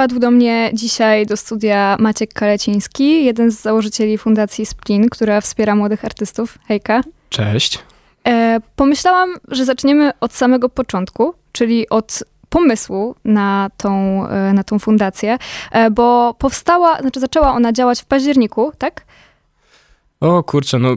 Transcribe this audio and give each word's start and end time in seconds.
Wpadł 0.00 0.18
do 0.18 0.30
mnie 0.30 0.70
dzisiaj 0.74 1.26
do 1.26 1.36
studia 1.36 1.96
Maciek 1.98 2.32
Kaleciński, 2.32 3.24
jeden 3.24 3.50
z 3.50 3.60
założycieli 3.60 4.18
Fundacji 4.18 4.66
Splin, 4.66 5.08
która 5.08 5.40
wspiera 5.40 5.74
młodych 5.74 6.04
artystów. 6.04 6.58
Hejka. 6.68 7.00
Cześć. 7.28 7.78
E, 8.26 8.60
pomyślałam, 8.76 9.30
że 9.48 9.64
zaczniemy 9.64 10.10
od 10.20 10.32
samego 10.32 10.68
początku, 10.68 11.34
czyli 11.52 11.88
od 11.88 12.24
pomysłu 12.48 13.14
na 13.24 13.70
tą, 13.76 14.26
e, 14.28 14.52
na 14.52 14.64
tą 14.64 14.78
fundację, 14.78 15.38
e, 15.70 15.90
bo 15.90 16.34
powstała, 16.34 17.00
znaczy 17.00 17.20
zaczęła 17.20 17.54
ona 17.54 17.72
działać 17.72 18.02
w 18.02 18.04
październiku, 18.04 18.72
tak? 18.78 19.04
O 20.20 20.42
kurczę, 20.42 20.78
no 20.78 20.96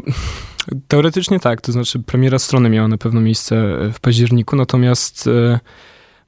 teoretycznie 0.87 1.39
tak, 1.39 1.61
to 1.61 1.71
znaczy 1.71 1.99
premiera 1.99 2.39
strony 2.39 2.69
miała 2.69 2.87
na 2.87 2.97
pewno 2.97 3.21
miejsce 3.21 3.55
w 3.93 3.99
październiku, 3.99 4.55
natomiast 4.55 5.27
e, 5.27 5.59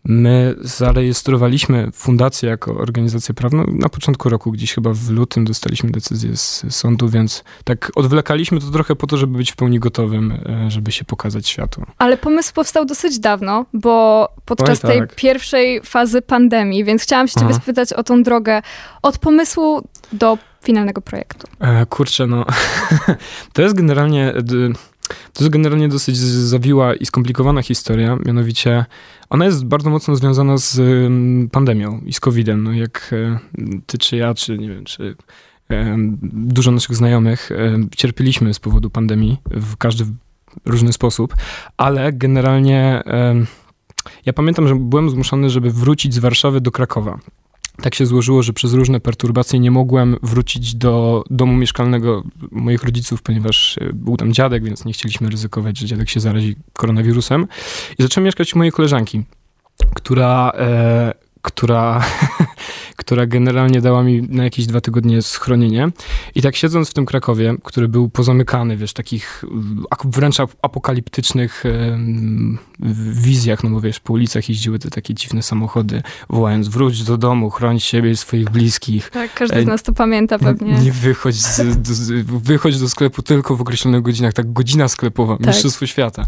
My 0.06 0.56
zarejestrowaliśmy 0.62 1.90
fundację 1.94 2.50
jako 2.50 2.74
organizację 2.78 3.36
prawną 3.36 3.66
na 3.68 3.90
początku 3.90 4.29
roku, 4.29 4.52
gdzieś 4.52 4.74
chyba 4.74 4.93
w 4.93 5.10
lutym 5.10 5.46
dostaliśmy 5.46 5.92
decyzję 5.92 6.38
z 6.38 6.66
sądu, 6.70 7.10
więc 7.10 7.43
tak 7.64 7.92
odwlekaliśmy 7.96 8.60
to 8.60 8.71
trochę 8.71 8.96
po 8.96 9.07
to, 9.07 9.18
żeby 9.18 9.38
być 9.38 9.52
w 9.52 9.56
pełni 9.56 9.79
gotowym, 9.79 10.32
e, 10.32 10.71
żeby 10.71 10.92
się 10.92 11.06
pokazać 11.06 11.48
światu. 11.48 11.84
Ale 11.98 12.18
pomysł 12.18 12.54
powstał 12.54 12.86
dosyć 12.86 13.20
dawno, 13.20 13.65
bo 13.74 14.28
podczas 14.46 14.86
Oj, 14.86 14.92
tak. 14.92 14.92
tej 14.92 15.15
pierwszej 15.15 15.82
fazy 15.82 16.21
pandemii, 16.21 16.84
więc 16.84 17.04
chciałam 17.04 17.28
się 17.28 17.34
ciebie 17.34 17.51
Aha. 17.51 17.60
spytać 17.62 17.93
o 17.93 18.04
tą 18.04 18.24
drogę 18.24 18.62
od 19.01 19.18
pomysłu 19.18 19.87
do 20.14 20.37
finalnego 20.64 21.01
projektu. 21.01 21.48
E, 21.60 21.86
kurczę, 21.86 22.28
no 22.28 22.46
to 23.54 23.62
jest 23.62 23.76
generalnie 23.76 24.34
to 25.07 25.43
jest 25.43 25.50
generalnie 25.50 25.89
dosyć 25.89 26.18
zawiła 26.18 26.95
i 26.95 27.05
skomplikowana 27.05 27.61
historia, 27.61 28.18
mianowicie 28.25 28.86
ona 29.29 29.45
jest 29.45 29.65
bardzo 29.65 29.89
mocno 29.89 30.15
związana 30.15 30.57
z 30.57 30.81
pandemią 31.51 32.02
i 32.05 32.14
z 32.14 32.19
COVID-em. 32.19 32.64
No 32.64 32.73
jak 32.73 33.11
e, 33.14 33.39
ty 33.86 33.97
czy 33.97 34.17
ja, 34.17 34.33
czy 34.33 34.58
nie 34.58 34.69
wiem, 34.69 34.86
czy 34.86 35.16
dużo 36.23 36.72
naszych 36.72 36.95
znajomych 36.95 37.52
e, 37.52 37.78
cierpieliśmy 37.95 38.53
z 38.53 38.59
powodu 38.59 38.89
pandemii 38.89 39.38
w 39.52 39.78
każdy 39.78 40.06
różny 40.66 40.94
sposób, 40.94 41.36
ale 41.78 42.14
generalnie 42.14 43.03
ja 44.25 44.34
pamiętam, 44.34 44.67
że 44.67 44.75
byłem 44.75 45.09
zmuszony, 45.09 45.50
żeby 45.50 45.72
wrócić 45.72 46.14
z 46.14 46.19
Warszawy 46.19 46.62
do 46.62 46.72
Krakowa 46.72 47.19
tak 47.81 47.95
się 47.95 48.06
złożyło, 48.06 48.44
że 48.44 48.54
przez 48.54 48.73
różne 48.73 49.00
perturbacje 49.00 49.59
nie 49.59 49.72
mogłem 49.72 50.18
wrócić 50.23 50.76
do 50.76 51.23
domu 51.30 51.54
mieszkalnego 51.54 52.23
moich 52.52 52.84
rodziców, 52.84 53.22
ponieważ 53.22 53.78
e, 53.78 53.94
był 53.94 54.18
tam 54.18 54.34
dziadek, 54.34 54.64
więc 54.64 54.86
nie 54.86 54.94
chcieliśmy 54.94 55.30
ryzykować, 55.30 55.78
że 55.78 55.86
dziadek 55.86 56.09
się 56.09 56.20
zarazi 56.20 56.56
koronawirusem. 56.73 57.48
I 58.00 58.03
zacząłem 58.03 58.26
mieszkać 58.26 58.56
u 58.56 58.58
mojej 58.58 58.72
koleżanki, 58.72 59.23
która, 59.96 60.52
e, 60.56 61.14
która 61.42 62.03
która 62.96 63.26
generalnie 63.26 63.82
dała 63.82 64.04
mi 64.04 64.22
na 64.22 64.44
jakieś 64.44 64.66
dwa 64.66 64.82
tygodnie 64.82 65.22
schronienie. 65.22 65.90
I 66.36 66.42
tak 66.42 66.56
siedząc 66.56 66.90
w 66.90 66.94
tym 66.94 67.06
Krakowie, 67.06 67.56
który 67.64 67.88
był 67.88 68.10
pozamykany, 68.10 68.78
wiesz, 68.78 68.94
takich 68.94 69.46
wręcz 70.06 70.38
apokaliptycznych 70.62 71.64
wizjach, 73.14 73.64
no 73.64 73.70
bo 73.70 73.82
wiesz, 73.82 74.00
po 74.00 74.14
ulicach 74.14 74.50
jeździły 74.50 74.80
te 74.80 74.90
takie 74.90 75.14
dziwne 75.14 75.44
samochody, 75.44 76.04
wołając 76.30 76.68
wróć 76.68 77.04
do 77.04 77.18
domu, 77.18 77.50
chroń 77.50 77.80
siebie 77.80 78.12
i 78.12 78.18
swoich 78.18 78.50
bliskich. 78.50 79.09
Tak, 79.09 79.34
każdy 79.34 79.64
z 79.64 79.66
nas 79.66 79.84
to 79.84 79.94
pamięta 79.94 80.40
pewnie. 80.40 80.74
Nie 80.74 80.92
wychodź, 80.92 81.36
z, 81.36 81.82
do, 81.82 82.40
wychodź 82.40 82.80
do 82.80 82.90
sklepu 82.90 83.22
tylko 83.22 83.56
w 83.56 83.62
określonych 83.62 84.02
godzinach, 84.02 84.34
tak 84.34 84.54
godzina 84.54 84.88
sklepowa, 84.88 85.38
tak. 85.38 85.48
mistrzostwo 85.48 85.88
świata. 85.88 86.26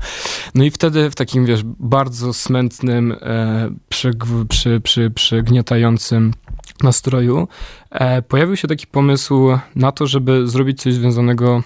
No 0.55 0.63
i 0.63 0.71
wtedy 0.71 1.09
w 1.09 1.15
takim, 1.15 1.45
wiesz, 1.45 1.61
bardzo 1.79 2.33
smętnym, 2.33 3.15
e, 3.21 3.69
przy, 3.89 4.11
przy, 4.49 4.81
przy, 4.81 5.11
przygniatającym 5.11 6.33
nastroju, 6.83 7.47
e, 7.91 8.21
pojawił 8.21 8.55
się 8.55 8.67
taki 8.67 8.87
pomysł 8.87 9.49
na 9.75 9.91
to, 9.91 10.07
żeby 10.07 10.47
zrobić 10.47 10.81
coś 10.81 10.93
związanego 10.93 11.63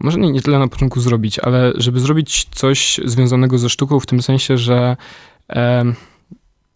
może 0.00 0.18
nie, 0.18 0.32
nie 0.32 0.42
tyle 0.42 0.58
na 0.58 0.68
początku 0.68 1.00
zrobić, 1.00 1.38
ale 1.38 1.72
żeby 1.76 2.00
zrobić 2.00 2.46
coś 2.54 3.00
związanego 3.04 3.58
ze 3.58 3.68
sztuką 3.68 4.00
w 4.00 4.06
tym 4.06 4.22
sensie, 4.22 4.58
że 4.58 4.96
e, 5.50 5.84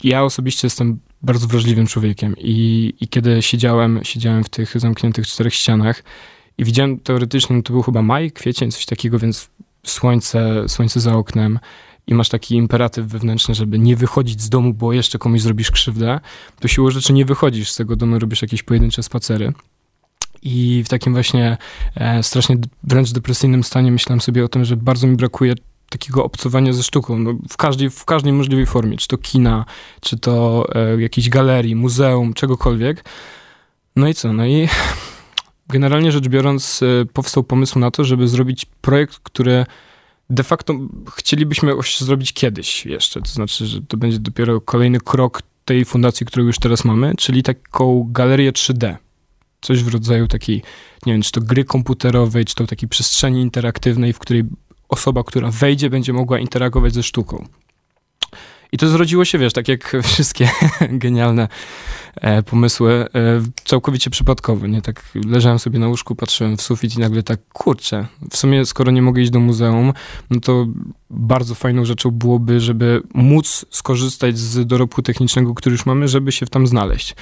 ja 0.05 0.25
osobiście 0.25 0.67
jestem 0.67 0.99
bardzo 1.23 1.47
wrażliwym 1.47 1.87
człowiekiem 1.87 2.35
i, 2.39 2.93
i 3.01 3.09
kiedy 3.09 3.43
siedziałem, 3.43 4.01
siedziałem 4.03 4.45
w 4.45 4.49
tych 4.49 4.81
zamkniętych 4.81 5.27
czterech 5.27 5.55
ścianach 5.55 6.03
i 6.59 6.65
widziałem 6.65 6.99
teoretycznie, 6.99 7.57
no 7.57 7.63
to 7.63 7.73
był 7.73 7.83
chyba 7.83 8.03
maj, 8.03 8.31
kwiecień, 8.31 8.71
coś 8.71 8.87
takiego, 8.87 9.19
więc 9.19 9.51
słońce, 9.87 10.69
słońce 10.69 11.01
za 11.01 11.15
oknem, 11.15 11.59
i 12.07 12.15
masz 12.15 12.29
taki 12.29 12.55
imperatyw 12.55 13.07
wewnętrzny, 13.07 13.55
żeby 13.55 13.79
nie 13.79 13.97
wychodzić 13.97 14.43
z 14.43 14.49
domu, 14.49 14.75
bo 14.75 14.93
jeszcze 14.93 15.19
komuś 15.19 15.41
zrobisz 15.41 15.71
krzywdę, 15.71 16.21
to 16.61 16.69
siłą 16.69 16.91
rzeczy 16.91 17.13
nie 17.13 17.25
wychodzisz 17.25 17.71
z 17.71 17.77
tego 17.77 17.97
domu, 17.97 18.19
robisz 18.19 18.43
jakieś 18.43 18.63
pojedyncze 18.63 19.03
spacery. 19.03 19.53
I 20.43 20.83
w 20.87 20.89
takim 20.89 21.13
właśnie 21.13 21.57
e, 21.95 22.23
strasznie 22.23 22.57
wręcz 22.83 23.13
depresyjnym 23.13 23.65
stanie 23.65 23.93
myślałem 23.93 24.21
sobie 24.21 24.45
o 24.45 24.49
tym, 24.49 24.65
że 24.65 24.77
bardzo 24.77 25.07
mi 25.07 25.17
brakuje 25.17 25.55
takiego 25.91 26.25
obcowania 26.25 26.73
ze 26.73 26.83
sztuką 26.83 27.19
no, 27.19 27.35
w, 27.51 27.57
każdej, 27.57 27.91
w 27.91 28.05
każdej 28.05 28.33
możliwej 28.33 28.67
formie, 28.67 28.97
czy 28.97 29.09
to 29.09 29.19
kina, 29.19 29.65
czy 30.01 30.19
to 30.19 30.67
e, 30.75 31.01
jakiejś 31.01 31.29
galerii, 31.29 31.77
muzeum, 31.77 32.35
czegokolwiek. 32.35 33.05
No 33.97 34.09
i 34.09 34.15
co? 34.15 34.33
No 34.33 34.47
i 34.47 34.69
generalnie 35.69 36.13
rzecz 36.13 36.29
biorąc, 36.29 36.83
e, 36.83 37.05
powstał 37.05 37.45
pomysł 37.45 37.79
na 37.79 37.91
to, 37.91 38.05
żeby 38.05 38.29
zrobić 38.29 38.67
projekt, 38.81 39.19
który 39.23 39.67
de 40.31 40.43
facto 40.43 40.75
chcielibyśmy 41.17 41.73
zrobić 41.99 42.33
kiedyś 42.33 42.87
jeszcze, 42.87 43.23
to 43.23 43.29
znaczy, 43.29 43.67
że 43.67 43.83
to 43.83 43.97
będzie 43.97 44.19
dopiero 44.19 44.61
kolejny 44.61 45.01
krok 45.01 45.43
tej 45.65 45.85
fundacji, 45.85 46.27
którą 46.27 46.45
już 46.45 46.59
teraz 46.59 46.85
mamy, 46.85 47.15
czyli 47.19 47.43
taką 47.43 48.07
galerię 48.11 48.53
3D. 48.53 48.97
Coś 49.61 49.85
w 49.85 49.89
rodzaju 49.89 50.29
takiej, 50.29 50.63
nie 51.07 51.13
wiem, 51.13 51.23
czy 51.23 51.33
to 51.33 51.41
gry 51.41 51.65
komputerowej, 51.65 52.45
czy 52.45 52.55
to 52.55 52.67
takiej 52.67 52.89
przestrzeni 52.89 53.41
interaktywnej, 53.41 54.13
w 54.13 54.19
której 54.19 54.45
osoba, 54.89 55.25
która 55.25 55.51
wejdzie, 55.51 55.91
będzie 55.91 56.13
mogła 56.13 56.39
interagować 56.39 56.95
ze 56.95 57.03
sztuką. 57.03 57.47
I 58.73 58.79
to 58.79 58.89
zrodziło 58.89 59.25
się, 59.25 59.39
wiesz, 59.39 59.53
tak 59.53 59.69
jak 59.69 59.97
wszystkie 60.03 60.51
genialne 60.91 61.49
e, 62.15 62.43
pomysły, 62.43 62.93
e, 62.93 63.09
całkowicie 63.65 64.11
przypadkowo, 64.11 64.67
nie? 64.67 64.83
Tak 64.83 65.03
leżałem 65.27 65.59
sobie 65.59 65.79
na 65.79 65.89
łóżku, 65.89 66.15
patrzyłem 66.15 66.57
w 66.57 66.63
sufit 66.63 66.97
i 66.97 67.01
nagle 67.01 67.23
tak, 67.23 67.41
kurczę, 67.53 68.07
w 68.31 68.37
sumie 68.37 68.67
skoro 68.67 68.93
nie 68.93 69.03
mogę 69.03 69.23
iść 69.23 69.31
do 69.31 69.41
muzeum, 69.41 69.93
no 70.31 70.41
to 70.41 70.67
bardzo 71.11 71.55
fajną 71.55 71.85
rzeczą 71.85 72.11
byłoby, 72.11 72.61
żeby 72.61 73.03
móc 73.15 73.67
skorzystać 73.71 74.39
z 74.39 74.67
dorobku 74.67 75.03
technicznego, 75.03 75.55
który 75.55 75.73
już 75.73 75.87
mamy, 75.87 76.09
żeby 76.09 76.33
się 76.33 76.47
tam 76.47 76.67
znaleźć. 76.67 77.15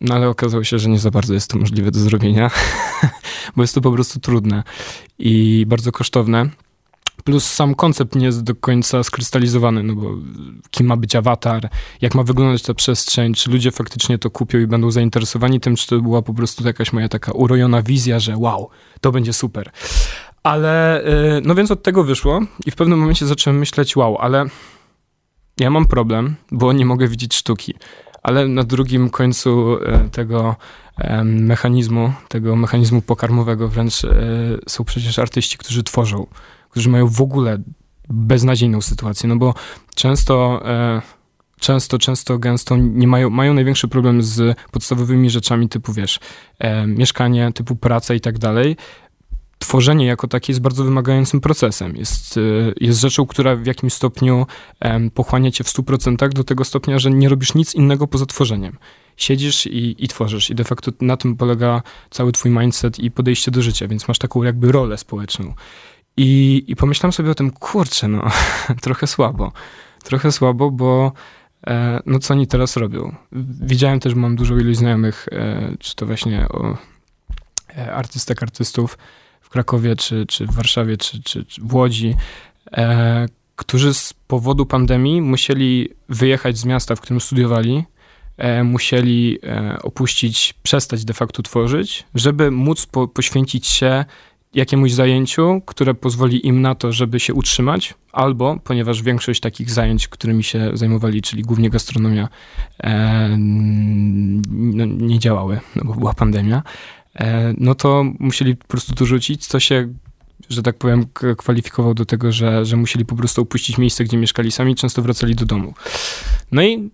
No 0.00 0.14
ale 0.14 0.28
okazało 0.28 0.64
się, 0.64 0.78
że 0.78 0.88
nie 0.88 0.98
za 0.98 1.10
bardzo 1.10 1.34
jest 1.34 1.50
to 1.50 1.58
możliwe 1.58 1.90
do 1.90 1.98
zrobienia, 2.00 2.50
bo 3.56 3.62
jest 3.62 3.74
to 3.74 3.80
po 3.80 3.92
prostu 3.92 4.20
trudne 4.20 4.62
i 5.18 5.64
bardzo 5.68 5.92
kosztowne. 5.92 6.48
Plus 7.28 7.44
sam 7.44 7.74
koncept 7.74 8.14
nie 8.14 8.26
jest 8.26 8.42
do 8.42 8.54
końca 8.54 9.02
skrystalizowany, 9.02 9.82
no 9.82 9.94
bo 9.94 10.14
kim 10.70 10.86
ma 10.86 10.96
być 10.96 11.16
awatar, 11.16 11.68
jak 12.00 12.14
ma 12.14 12.22
wyglądać 12.22 12.62
ta 12.62 12.74
przestrzeń, 12.74 13.34
czy 13.34 13.50
ludzie 13.50 13.70
faktycznie 13.70 14.18
to 14.18 14.30
kupią 14.30 14.58
i 14.58 14.66
będą 14.66 14.90
zainteresowani 14.90 15.60
tym, 15.60 15.76
czy 15.76 15.86
to 15.86 16.00
była 16.00 16.22
po 16.22 16.34
prostu 16.34 16.66
jakaś 16.66 16.92
moja 16.92 17.08
taka 17.08 17.32
urojona 17.32 17.82
wizja, 17.82 18.18
że 18.20 18.36
wow, 18.36 18.70
to 19.00 19.12
będzie 19.12 19.32
super. 19.32 19.70
Ale, 20.42 21.04
y, 21.36 21.40
no 21.44 21.54
więc 21.54 21.70
od 21.70 21.82
tego 21.82 22.04
wyszło 22.04 22.40
i 22.66 22.70
w 22.70 22.76
pewnym 22.76 22.98
momencie 22.98 23.26
zacząłem 23.26 23.58
myśleć, 23.58 23.96
wow, 23.96 24.18
ale 24.18 24.44
ja 25.60 25.70
mam 25.70 25.86
problem, 25.86 26.36
bo 26.52 26.72
nie 26.72 26.86
mogę 26.86 27.08
widzieć 27.08 27.34
sztuki. 27.34 27.74
Ale 28.22 28.48
na 28.48 28.64
drugim 28.64 29.10
końcu 29.10 29.74
y, 29.74 30.10
tego 30.10 30.56
mechanizmu, 31.24 32.12
tego 32.28 32.56
mechanizmu 32.56 33.02
pokarmowego 33.02 33.68
wręcz 33.68 34.04
y, 34.04 34.10
są 34.68 34.84
przecież 34.84 35.18
artyści, 35.18 35.58
którzy 35.58 35.82
tworzą 35.82 36.26
którzy 36.70 36.88
mają 36.88 37.06
w 37.06 37.20
ogóle 37.20 37.58
beznadziejną 38.08 38.80
sytuację, 38.80 39.28
no 39.28 39.36
bo 39.36 39.54
często, 39.94 40.62
e, 40.64 41.02
często, 41.60 41.98
często, 41.98 42.38
gęsto 42.38 42.76
nie 42.76 43.06
mają, 43.06 43.30
mają 43.30 43.54
największy 43.54 43.88
problem 43.88 44.22
z 44.22 44.58
podstawowymi 44.70 45.30
rzeczami 45.30 45.68
typu, 45.68 45.92
wiesz, 45.92 46.20
e, 46.58 46.86
mieszkanie, 46.86 47.52
typu 47.54 47.76
praca 47.76 48.14
i 48.14 48.20
tak 48.20 48.38
dalej. 48.38 48.76
Tworzenie 49.58 50.06
jako 50.06 50.28
takie 50.28 50.52
jest 50.52 50.60
bardzo 50.60 50.84
wymagającym 50.84 51.40
procesem. 51.40 51.96
Jest, 51.96 52.36
e, 52.36 52.40
jest 52.80 53.00
rzeczą, 53.00 53.26
która 53.26 53.56
w 53.56 53.66
jakimś 53.66 53.92
stopniu 53.92 54.46
e, 54.80 55.10
pochłania 55.10 55.50
cię 55.50 55.64
w 55.64 55.68
100% 55.68 56.32
do 56.32 56.44
tego 56.44 56.64
stopnia, 56.64 56.98
że 56.98 57.10
nie 57.10 57.28
robisz 57.28 57.54
nic 57.54 57.74
innego 57.74 58.06
poza 58.06 58.26
tworzeniem 58.26 58.78
siedzisz 59.18 59.66
i, 59.66 60.04
i 60.04 60.08
tworzysz. 60.08 60.50
I 60.50 60.54
de 60.54 60.64
facto 60.64 60.92
na 61.00 61.16
tym 61.16 61.36
polega 61.36 61.82
cały 62.10 62.32
twój 62.32 62.50
mindset 62.50 62.98
i 62.98 63.10
podejście 63.10 63.50
do 63.50 63.62
życia, 63.62 63.88
więc 63.88 64.08
masz 64.08 64.18
taką 64.18 64.42
jakby 64.42 64.72
rolę 64.72 64.98
społeczną. 64.98 65.54
I, 66.18 66.64
I 66.66 66.76
pomyślałem 66.76 67.12
sobie 67.12 67.30
o 67.30 67.34
tym, 67.34 67.50
kurczę, 67.50 68.08
no, 68.08 68.30
trochę 68.82 69.06
słabo. 69.06 69.52
Trochę 70.04 70.32
słabo, 70.32 70.70
bo 70.70 71.12
e, 71.66 72.00
no 72.06 72.18
co 72.18 72.34
oni 72.34 72.46
teraz 72.46 72.76
robią? 72.76 73.14
Widziałem 73.60 74.00
też, 74.00 74.14
mam 74.14 74.36
dużo 74.36 74.56
ilość 74.56 74.78
znajomych, 74.78 75.28
e, 75.32 75.72
czy 75.78 75.96
to 75.96 76.06
właśnie 76.06 76.48
o 76.48 76.76
e, 77.76 77.92
artystek, 77.92 78.42
artystów 78.42 78.98
w 79.40 79.48
Krakowie, 79.48 79.96
czy, 79.96 80.26
czy 80.26 80.46
w 80.46 80.50
Warszawie, 80.54 80.96
czy, 80.96 81.22
czy, 81.22 81.44
czy 81.44 81.60
w 81.60 81.74
Łodzi, 81.74 82.14
e, 82.72 83.26
którzy 83.56 83.94
z 83.94 84.12
powodu 84.12 84.66
pandemii 84.66 85.22
musieli 85.22 85.88
wyjechać 86.08 86.58
z 86.58 86.64
miasta, 86.64 86.96
w 86.96 87.00
którym 87.00 87.20
studiowali, 87.20 87.84
e, 88.36 88.64
musieli 88.64 89.38
e, 89.42 89.78
opuścić, 89.82 90.54
przestać 90.62 91.04
de 91.04 91.14
facto 91.14 91.42
tworzyć, 91.42 92.04
żeby 92.14 92.50
móc 92.50 92.86
po, 92.86 93.08
poświęcić 93.08 93.66
się 93.66 94.04
jakiemuś 94.54 94.92
zajęciu, 94.92 95.62
które 95.66 95.94
pozwoli 95.94 96.46
im 96.46 96.62
na 96.62 96.74
to, 96.74 96.92
żeby 96.92 97.20
się 97.20 97.34
utrzymać, 97.34 97.94
albo 98.12 98.58
ponieważ 98.64 99.02
większość 99.02 99.40
takich 99.40 99.70
zajęć, 99.70 100.08
którymi 100.08 100.44
się 100.44 100.70
zajmowali, 100.74 101.22
czyli 101.22 101.42
głównie 101.42 101.70
gastronomia, 101.70 102.28
e, 102.82 103.36
no, 103.38 104.84
nie 104.84 105.18
działały, 105.18 105.60
no 105.76 105.84
bo 105.84 105.94
była 105.94 106.14
pandemia, 106.14 106.62
e, 107.14 107.54
no 107.58 107.74
to 107.74 108.04
musieli 108.18 108.56
po 108.56 108.66
prostu 108.66 108.94
to 108.94 109.06
rzucić, 109.06 109.46
co 109.46 109.60
się 109.60 109.88
że 110.48 110.62
tak 110.62 110.78
powiem, 110.78 111.06
kwalifikował 111.38 111.94
do 111.94 112.04
tego, 112.04 112.32
że, 112.32 112.64
że 112.64 112.76
musieli 112.76 113.04
po 113.04 113.16
prostu 113.16 113.42
opuścić 113.42 113.78
miejsce, 113.78 114.04
gdzie 114.04 114.16
mieszkali 114.16 114.52
sami, 114.52 114.74
często 114.74 115.02
wracali 115.02 115.34
do 115.34 115.46
domu. 115.46 115.74
No 116.52 116.62
i 116.62 116.90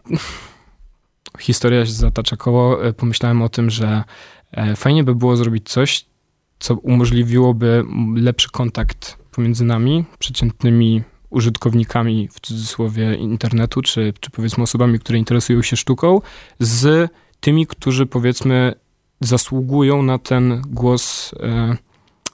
historia 1.41 1.87
się 1.87 1.93
zatacza 1.93 2.37
koło. 2.37 2.85
E, 2.85 2.93
pomyślałem 2.93 3.43
o 3.43 3.49
tym, 3.49 3.71
że 3.71 4.05
e, 4.53 4.77
fajnie 4.77 5.05
by 5.05 5.15
było 5.15 5.37
zrobić 5.37 5.69
coś, 5.69 6.07
co 6.65 6.75
umożliwiłoby 6.75 7.85
lepszy 8.17 8.51
kontakt 8.51 9.19
pomiędzy 9.31 9.65
nami, 9.65 10.05
przeciętnymi 10.19 11.03
użytkownikami, 11.31 12.29
w 12.29 12.41
cudzysłowie, 12.41 13.15
internetu, 13.15 13.83
czy, 13.83 14.13
czy 14.21 14.31
powiedzmy 14.31 14.63
osobami, 14.63 14.99
które 14.99 15.19
interesują 15.19 15.63
się 15.63 15.77
sztuką, 15.77 16.21
z 16.59 17.11
tymi, 17.41 17.67
którzy 17.67 18.07
powiedzmy 18.07 18.75
zasługują 19.21 20.03
na 20.03 20.19
ten 20.19 20.63
głos, 20.67 21.35
e, 21.41 21.77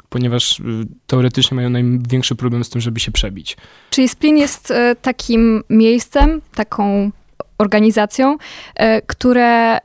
ponieważ 0.08 0.60
e, 0.60 0.64
teoretycznie 1.06 1.54
mają 1.54 1.70
największy 1.70 2.34
problem 2.34 2.64
z 2.64 2.70
tym, 2.70 2.80
żeby 2.80 3.00
się 3.00 3.12
przebić. 3.12 3.56
Czyli 3.90 4.08
Splin 4.08 4.36
jest 4.36 4.70
e, 4.70 4.96
takim 5.02 5.62
miejscem, 5.70 6.40
taką 6.54 7.10
organizacją, 7.58 8.38
e, 8.74 9.02
które 9.02 9.78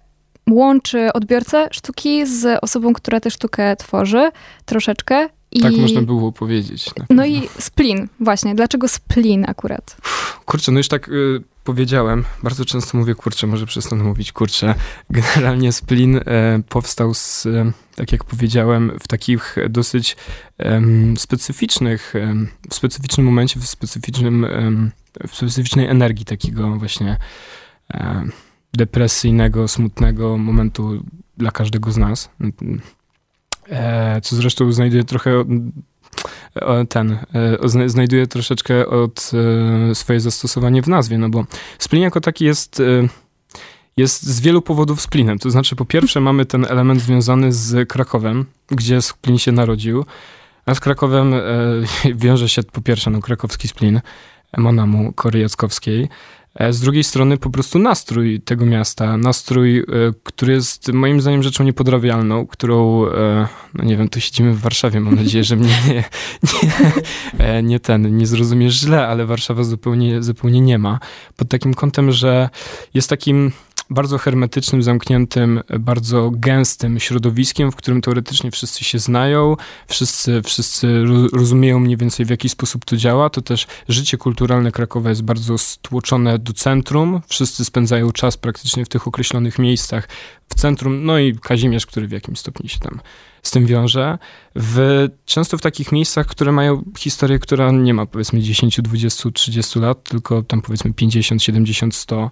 łączy 0.49 1.13
odbiorcę 1.13 1.67
sztuki 1.71 2.25
z 2.25 2.59
osobą, 2.61 2.93
która 2.93 3.19
tę 3.19 3.31
sztukę 3.31 3.75
tworzy 3.75 4.31
troszeczkę. 4.65 5.29
I... 5.51 5.59
Tak 5.61 5.77
można 5.77 6.01
było 6.01 6.31
powiedzieć. 6.31 6.89
No 7.09 7.25
i 7.25 7.49
splin, 7.59 8.07
właśnie. 8.19 8.55
Dlaczego 8.55 8.87
splin 8.87 9.45
akurat? 9.47 9.97
Kurczę, 10.45 10.71
no 10.71 10.77
już 10.77 10.87
tak 10.87 11.09
y, 11.09 11.41
powiedziałem, 11.63 12.23
bardzo 12.43 12.65
często 12.65 12.97
mówię 12.97 13.15
kurczę, 13.15 13.47
może 13.47 13.65
przestanę 13.65 14.03
mówić 14.03 14.31
kurczę. 14.31 14.75
Generalnie 15.09 15.71
splin 15.71 16.15
y, 16.15 16.21
powstał 16.69 17.13
z, 17.13 17.45
y, 17.45 17.71
tak 17.95 18.11
jak 18.11 18.23
powiedziałem, 18.23 18.91
w 18.99 19.07
takich 19.07 19.55
dosyć 19.69 20.17
specyficznych, 21.17 22.13
w 22.69 22.75
specyficznym 22.75 23.25
momencie, 23.25 23.59
w 23.59 23.67
specyficznym, 23.67 24.47
w 25.27 25.35
specyficznej 25.35 25.87
energii 25.87 26.25
takiego 26.25 26.75
właśnie 26.75 27.17
depresyjnego, 28.75 29.67
smutnego 29.67 30.37
momentu 30.37 31.03
dla 31.37 31.51
każdego 31.51 31.91
z 31.91 31.97
nas. 31.97 32.29
E, 33.69 34.21
co 34.21 34.35
zresztą 34.35 34.71
znajduje 34.71 35.03
trochę 35.03 35.45
ten, 36.89 37.17
e, 37.63 37.89
znajduje 37.89 38.27
troszeczkę 38.27 38.87
od 38.87 39.31
e, 39.91 39.95
swoje 39.95 40.19
zastosowanie 40.19 40.81
w 40.81 40.87
nazwie, 40.87 41.17
no 41.17 41.29
bo 41.29 41.45
splin 41.79 42.03
jako 42.03 42.21
taki 42.21 42.45
jest 42.45 42.81
jest 43.97 44.23
z 44.23 44.39
wielu 44.39 44.61
powodów 44.61 45.01
splinem. 45.01 45.39
To 45.39 45.49
znaczy, 45.49 45.75
po 45.75 45.85
pierwsze, 45.85 46.21
mamy 46.21 46.45
ten 46.45 46.65
element 46.69 47.01
związany 47.01 47.53
z 47.53 47.89
Krakowem, 47.89 48.45
gdzie 48.67 49.01
splin 49.01 49.37
się 49.37 49.51
narodził, 49.51 50.05
a 50.65 50.75
z 50.75 50.79
Krakowem 50.79 51.33
wiąże 52.15 52.49
się 52.49 52.63
po 52.63 52.81
pierwsze 52.81 53.11
no, 53.11 53.21
krakowski 53.21 53.67
splin 53.67 54.01
Monamu 54.57 55.13
Kory 55.13 55.39
Jackowskiej, 55.39 56.09
E, 56.55 56.73
z 56.73 56.79
drugiej 56.79 57.03
strony 57.03 57.37
po 57.37 57.49
prostu 57.49 57.79
nastrój 57.79 58.41
tego 58.41 58.65
miasta, 58.65 59.17
nastrój, 59.17 59.79
e, 59.79 59.83
który 60.23 60.53
jest 60.53 60.93
moim 60.93 61.21
zdaniem 61.21 61.43
rzeczą 61.43 61.63
niepodrabialną, 61.63 62.47
którą, 62.47 63.07
e, 63.07 63.47
no 63.73 63.83
nie 63.83 63.97
wiem, 63.97 64.09
tu 64.09 64.19
siedzimy 64.19 64.53
w 64.53 64.59
Warszawie, 64.59 64.99
mam 64.99 65.15
nadzieję, 65.15 65.43
że 65.43 65.55
mnie 65.55 65.77
nie, 65.87 66.03
nie, 67.39 67.63
nie 67.63 67.79
ten, 67.79 68.17
nie 68.17 68.27
zrozumiesz 68.27 68.73
źle, 68.73 69.07
ale 69.07 69.25
Warszawa 69.25 69.63
zupełnie, 69.63 70.23
zupełnie 70.23 70.61
nie 70.61 70.77
ma. 70.77 70.99
Pod 71.35 71.49
takim 71.49 71.73
kątem, 71.73 72.11
że 72.11 72.49
jest 72.93 73.09
takim 73.09 73.51
bardzo 73.89 74.17
hermetycznym, 74.17 74.83
zamkniętym, 74.83 75.61
bardzo 75.79 76.31
gęstym 76.33 76.99
środowiskiem, 76.99 77.71
w 77.71 77.75
którym 77.75 78.01
teoretycznie 78.01 78.51
wszyscy 78.51 78.83
się 78.83 78.99
znają, 78.99 79.55
wszyscy, 79.87 80.41
wszyscy 80.41 81.03
rozumieją 81.33 81.79
mniej 81.79 81.97
więcej 81.97 82.25
w 82.25 82.29
jaki 82.29 82.49
sposób 82.49 82.85
to 82.85 82.97
działa. 82.97 83.29
To 83.29 83.41
też 83.41 83.67
życie 83.89 84.17
kulturalne 84.17 84.71
Krakowa 84.71 85.09
jest 85.09 85.23
bardzo 85.23 85.57
stłoczone 85.57 86.39
do 86.39 86.53
centrum. 86.53 87.21
Wszyscy 87.27 87.65
spędzają 87.65 88.11
czas 88.11 88.37
praktycznie 88.37 88.85
w 88.85 88.89
tych 88.89 89.07
określonych 89.07 89.59
miejscach 89.59 90.07
w 90.49 90.55
centrum, 90.55 91.05
no 91.05 91.19
i 91.19 91.35
Kazimierz, 91.35 91.85
który 91.85 92.07
w 92.07 92.11
jakimś 92.11 92.39
stopniu 92.39 92.69
się 92.69 92.79
tam 92.79 92.99
z 93.43 93.51
tym 93.51 93.65
wiąże. 93.65 94.17
W, 94.55 95.07
często 95.25 95.57
w 95.57 95.61
takich 95.61 95.91
miejscach, 95.91 96.27
które 96.27 96.51
mają 96.51 96.83
historię, 96.97 97.39
która 97.39 97.71
nie 97.71 97.93
ma 97.93 98.05
powiedzmy 98.05 98.41
10, 98.41 98.81
20, 98.81 99.31
30 99.31 99.79
lat, 99.79 100.03
tylko 100.03 100.43
tam 100.43 100.61
powiedzmy 100.61 100.93
50, 100.93 101.43
70, 101.43 101.95
100 101.95 102.31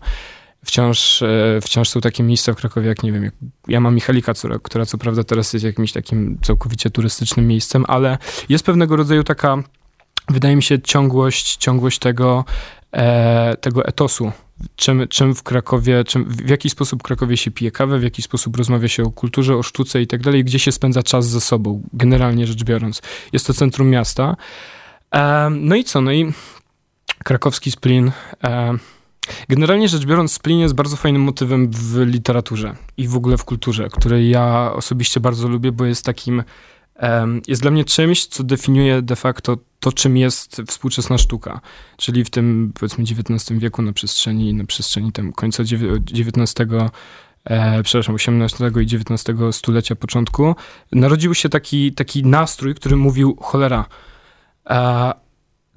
wciąż, 0.63 1.21
e, 1.21 1.60
wciąż 1.62 1.89
są 1.89 2.01
takie 2.01 2.24
miejsca 2.24 2.54
w 2.54 2.56
Krakowie, 2.56 2.88
jak 2.88 3.04
nie 3.04 3.12
wiem, 3.12 3.24
jak 3.24 3.33
ja 3.68 3.80
mam 3.80 3.95
Michalika, 3.95 4.33
która, 4.33 4.60
która 4.60 4.86
co 4.86 4.98
prawda 4.98 5.24
teraz 5.24 5.54
jest 5.54 5.65
jakimś 5.65 5.92
takim 5.92 6.38
całkowicie 6.42 6.89
turystycznym 6.89 7.48
miejscem, 7.48 7.86
ale 7.88 8.18
jest 8.50 8.65
pewnego 8.65 8.95
rodzaju 8.95 9.24
taka, 9.24 9.63
wydaje 10.30 10.56
mi 10.56 10.63
się, 10.63 10.81
ciągłość, 10.81 11.57
ciągłość 11.57 12.00
tego, 12.00 12.45
e, 12.92 13.57
tego 13.62 13.86
etosu. 13.86 14.31
Czym, 14.75 15.07
czym 15.07 15.36
w 15.36 15.44
Krakowie, 15.44 16.04
czym, 16.04 16.25
w 16.25 16.50
jaki 16.50 16.69
sposób 16.69 17.04
Krakowie 17.04 17.38
się 17.38 17.51
pije 17.51 17.71
kawę, 17.71 18.00
w 18.00 18.04
jaki 18.04 18.21
sposób 18.21 18.57
rozmawia 18.57 18.88
się 18.88 19.04
o 19.04 19.12
kulturze, 19.12 19.57
o 19.57 19.63
sztuce 19.63 20.01
i 20.01 20.07
tak 20.07 20.21
dalej, 20.21 20.44
gdzie 20.44 20.60
się 20.60 20.71
spędza 20.71 21.04
czas 21.04 21.27
ze 21.27 21.42
sobą, 21.42 21.81
generalnie 21.94 22.48
rzecz 22.48 22.63
biorąc. 22.63 23.01
Jest 23.33 23.48
to 23.48 23.54
centrum 23.54 23.89
miasta. 23.89 24.36
E, 25.15 25.50
no 25.50 25.75
i 25.75 25.83
co? 25.83 26.01
No 26.01 26.12
i 26.12 26.33
krakowski 27.24 27.71
splin. 27.71 28.12
E, 28.44 28.77
Generalnie 29.49 29.87
rzecz 29.87 30.05
biorąc, 30.05 30.31
splin 30.31 30.59
jest 30.59 30.73
bardzo 30.73 30.95
fajnym 30.95 31.21
motywem 31.21 31.71
w 31.71 32.05
literaturze 32.05 32.75
i 32.97 33.07
w 33.07 33.15
ogóle 33.15 33.37
w 33.37 33.45
kulturze, 33.45 33.89
której 33.89 34.29
ja 34.29 34.71
osobiście 34.75 35.19
bardzo 35.19 35.47
lubię, 35.47 35.71
bo 35.71 35.85
jest 35.85 36.05
takim, 36.05 36.43
jest 37.47 37.61
dla 37.61 37.71
mnie 37.71 37.85
czymś, 37.85 38.25
co 38.25 38.43
definiuje 38.43 39.01
de 39.01 39.15
facto 39.15 39.57
to, 39.79 39.91
czym 39.91 40.17
jest 40.17 40.61
współczesna 40.67 41.17
sztuka. 41.17 41.61
Czyli 41.97 42.23
w 42.23 42.29
tym, 42.29 42.71
powiedzmy, 42.79 43.03
XIX 43.03 43.59
wieku 43.59 43.81
na 43.81 43.93
przestrzeni, 43.93 44.53
na 44.53 44.65
przestrzeni 44.65 45.11
tam 45.11 45.33
końca 45.33 45.63
XIX 45.63 46.71
e, 47.45 47.83
przepraszam, 47.83 48.15
XVIII 48.15 48.83
i 48.83 48.95
XIX 48.95 49.39
stulecia 49.51 49.95
początku, 49.95 50.55
narodził 50.91 51.33
się 51.33 51.50
taki, 51.50 51.93
taki 51.93 52.25
nastrój, 52.25 52.75
który 52.75 52.95
mówił 52.95 53.38
cholera, 53.41 53.86
a 54.65 55.13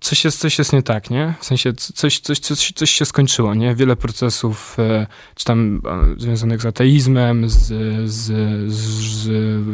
coś 0.00 0.25
jest, 0.25 0.41
coś 0.41 0.59
jest 0.59 0.73
nie 0.73 0.83
tak, 0.83 1.11
nie? 1.11 1.35
W 1.41 1.45
sensie 1.45 1.73
coś, 1.73 2.21
coś, 2.21 2.38
coś, 2.38 2.73
coś 2.73 2.91
się 2.91 3.05
skończyło, 3.05 3.55
nie? 3.55 3.75
Wiele 3.75 3.97
procesów, 3.97 4.76
e, 4.79 5.07
czy 5.35 5.45
tam 5.45 5.83
e, 6.17 6.21
związanych 6.21 6.62
z 6.62 6.67
ateizmem, 6.67 7.50
z, 7.50 7.73
z, 8.11 8.33
z 8.73 9.29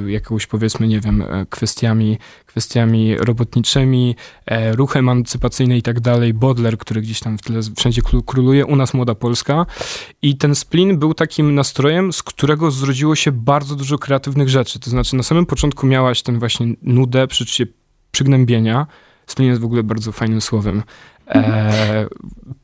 jakąś 0.09 0.47
powiedzmy, 0.47 0.88
nie 0.88 1.00
wiem, 1.00 1.23
e, 1.23 1.47
kwestiami, 1.50 2.19
kwestiami 2.47 3.17
robotniczymi, 3.17 4.17
ruch 4.73 4.97
emancypacyjny 4.97 5.76
i 5.76 5.83
tak 5.83 6.00
dalej, 6.00 6.35
Bodler, 6.35 6.79
który 6.79 7.02
gdzieś 7.02 7.21
tam 7.21 7.38
w 7.38 7.43
tle 7.43 7.61
wszędzie 7.76 8.02
króluje, 8.26 8.67
u 8.67 8.76
nas 8.76 8.95
Młoda 8.95 9.14
Polska 9.14 9.67
i 10.23 10.37
ten 10.37 10.55
splin 10.55 10.99
był 10.99 11.14
takim 11.14 11.55
nastrojem, 11.55 12.12
z 12.12 12.23
którego 12.23 12.71
zrodziło 12.71 13.17
się 13.17 13.33
bardzo 13.33 13.75
dużo 13.75 13.99
kreatywnych 13.99 14.49
rzeczy, 14.49 14.79
to 14.79 14.91
znaczy 14.91 15.17
na 15.17 15.23
samym 15.23 15.47
początku 15.47 15.87
miałaś 15.87 16.23
ten 16.23 16.38
właśnie 16.38 16.67
nudę, 16.83 17.26
przeczucie 17.26 17.67
przygnębienia, 18.11 18.87
Splin 19.32 19.48
jest 19.48 19.60
w 19.60 19.64
ogóle 19.64 19.82
bardzo 19.82 20.12
fajnym 20.12 20.40
słowem. 20.40 20.82
E, 21.28 22.06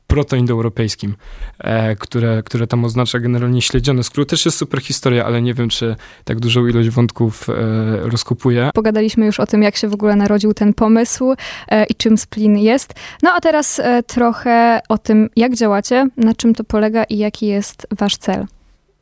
protoindoeuropejskim, 0.06 1.14
e, 1.58 1.96
które, 1.96 2.42
które 2.42 2.66
tam 2.66 2.84
oznacza 2.84 3.18
generalnie 3.18 3.62
śledzione, 3.62 4.02
z 4.02 4.10
którego 4.10 4.28
też 4.30 4.44
jest 4.44 4.58
super 4.58 4.80
historia, 4.80 5.24
ale 5.24 5.42
nie 5.42 5.54
wiem, 5.54 5.68
czy 5.68 5.96
tak 6.24 6.40
dużą 6.40 6.66
ilość 6.66 6.88
wątków 6.88 7.48
e, 7.50 7.54
rozkopuje. 8.02 8.70
Pogadaliśmy 8.74 9.26
już 9.26 9.40
o 9.40 9.46
tym, 9.46 9.62
jak 9.62 9.76
się 9.76 9.88
w 9.88 9.94
ogóle 9.94 10.16
narodził 10.16 10.54
ten 10.54 10.74
pomysł 10.74 11.34
e, 11.68 11.84
i 11.84 11.94
czym 11.94 12.18
splin 12.18 12.58
jest. 12.58 12.94
No 13.22 13.32
a 13.32 13.40
teraz 13.40 13.78
e, 13.78 14.02
trochę 14.02 14.80
o 14.88 14.98
tym, 14.98 15.30
jak 15.36 15.54
działacie, 15.54 16.08
na 16.16 16.34
czym 16.34 16.54
to 16.54 16.64
polega 16.64 17.04
i 17.04 17.18
jaki 17.18 17.46
jest 17.46 17.86
wasz 17.98 18.16
cel. 18.16 18.46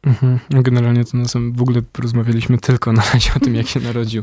Mhm. 0.06 0.38
Generalnie 0.50 1.04
to 1.04 1.16
nas 1.16 1.34
w 1.52 1.62
ogóle 1.62 1.82
porozmawialiśmy 1.82 2.58
tylko 2.58 2.92
na 2.92 3.02
razie 3.12 3.30
o 3.36 3.40
tym, 3.40 3.54
jak 3.54 3.66
się 3.66 3.80
narodził. 3.80 4.22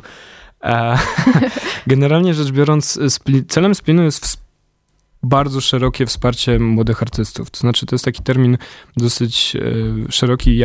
Generalnie 1.87 2.33
rzecz 2.33 2.51
biorąc, 2.51 2.99
celem 3.47 3.75
splinu 3.75 4.03
jest 4.03 4.43
bardzo 5.23 5.61
szerokie 5.61 6.05
wsparcie 6.05 6.59
młodych 6.59 7.01
artystów. 7.01 7.49
To 7.51 7.59
znaczy, 7.59 7.85
to 7.85 7.95
jest 7.95 8.05
taki 8.05 8.23
termin 8.23 8.57
dosyć 8.97 9.55
e, 9.55 9.61
szeroki, 10.11 10.61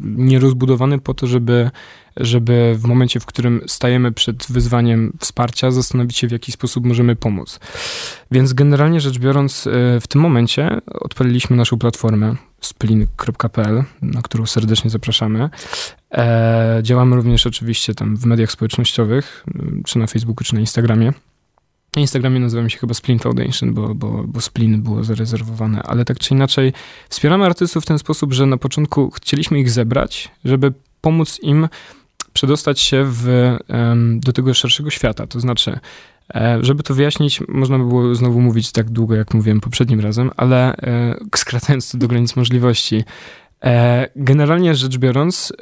nierozbudowany 0.00 0.98
po 0.98 1.14
to, 1.14 1.26
żeby, 1.26 1.70
żeby 2.16 2.74
w 2.78 2.84
momencie, 2.84 3.20
w 3.20 3.26
którym 3.26 3.60
stajemy 3.66 4.12
przed 4.12 4.46
wyzwaniem 4.48 5.12
wsparcia, 5.20 5.70
zastanowić 5.70 6.16
się, 6.16 6.28
w 6.28 6.32
jaki 6.32 6.52
sposób 6.52 6.86
możemy 6.86 7.16
pomóc. 7.16 7.60
Więc 8.30 8.52
generalnie 8.52 9.00
rzecz 9.00 9.18
biorąc, 9.18 9.66
e, 9.66 10.00
w 10.00 10.06
tym 10.06 10.20
momencie 10.20 10.80
odpaliliśmy 10.86 11.56
naszą 11.56 11.78
platformę 11.78 12.36
splin.pl, 12.60 13.84
na 14.02 14.22
którą 14.22 14.46
serdecznie 14.46 14.90
zapraszamy. 14.90 15.50
E, 16.12 16.80
działamy 16.82 17.16
również 17.16 17.46
oczywiście 17.46 17.94
tam 17.94 18.16
w 18.16 18.24
mediach 18.26 18.52
społecznościowych, 18.52 19.44
czy 19.84 19.98
na 19.98 20.06
Facebooku, 20.06 20.44
czy 20.44 20.54
na 20.54 20.60
Instagramie. 20.60 21.12
Na 21.96 22.00
Instagramie 22.00 22.40
nazywamy 22.40 22.70
się 22.70 22.78
chyba 22.78 22.94
Splin 22.94 23.18
Foundation, 23.18 23.74
bo, 23.74 23.94
bo, 23.94 24.24
bo 24.26 24.40
Splin 24.40 24.82
było 24.82 25.04
zarezerwowane, 25.04 25.82
ale 25.82 26.04
tak 26.04 26.18
czy 26.18 26.34
inaczej 26.34 26.72
wspieramy 27.08 27.44
artystów 27.44 27.84
w 27.84 27.86
ten 27.86 27.98
sposób, 27.98 28.32
że 28.32 28.46
na 28.46 28.56
początku 28.56 29.10
chcieliśmy 29.10 29.60
ich 29.60 29.70
zebrać, 29.70 30.30
żeby 30.44 30.72
pomóc 31.00 31.38
im 31.42 31.68
przedostać 32.32 32.80
się 32.80 33.04
w, 33.06 33.56
do 34.16 34.32
tego 34.32 34.54
szerszego 34.54 34.90
świata. 34.90 35.26
To 35.26 35.40
znaczy, 35.40 35.78
żeby 36.60 36.82
to 36.82 36.94
wyjaśnić, 36.94 37.40
można 37.48 37.78
by 37.78 37.84
było 37.84 38.14
znowu 38.14 38.40
mówić 38.40 38.72
tak 38.72 38.90
długo, 38.90 39.14
jak 39.14 39.34
mówiłem 39.34 39.60
poprzednim 39.60 40.00
razem, 40.00 40.30
ale 40.36 40.76
e, 40.76 41.16
skracając 41.36 41.92
to 41.92 41.98
do 41.98 42.08
granic 42.08 42.36
możliwości. 42.36 43.04
E, 43.64 44.08
generalnie 44.16 44.74
rzecz 44.74 44.98
biorąc, 44.98 45.52